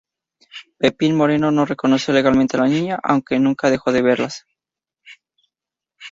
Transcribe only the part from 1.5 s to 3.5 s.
no reconoció legalmente a la niña, aunque